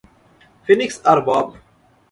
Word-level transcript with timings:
Phoenix 0.67 0.97
আর 1.11 1.19
Bob. 1.27 1.47